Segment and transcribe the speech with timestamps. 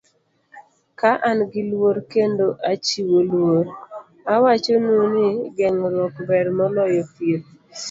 [0.99, 3.65] Ka an gi luor kendo achiwo luor,
[4.35, 5.25] awachonu ni
[5.57, 7.47] geng'ruok ber moloyo thieth.